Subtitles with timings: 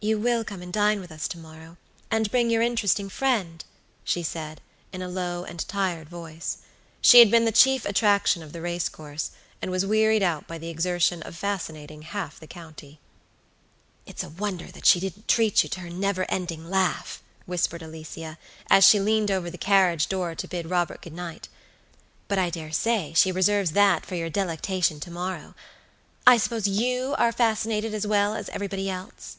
[0.00, 1.76] "You will come and dine with us to morrow,
[2.10, 3.62] and bring your interesting friend?"
[4.02, 4.62] she said,
[4.94, 6.56] in a low and tired voice.
[7.02, 10.56] She had been the chief attraction of the race course, and was wearied out by
[10.56, 12.98] the exertion of fascinating half the county.
[14.06, 18.38] "It's a wonder she didn't treat you to her never ending laugh," whispered Alicia,
[18.70, 21.46] as she leaned over the carriage door to bid Robert good night;
[22.26, 25.54] "but I dare say she reserves that for your delectation to morrow.
[26.26, 29.36] I suppose you are fascinated as well as everybody else?"